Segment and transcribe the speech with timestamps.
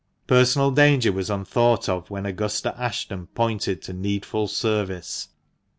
[0.25, 5.27] Personal danger was unthought of when Augusta Ashton pointed to needful service.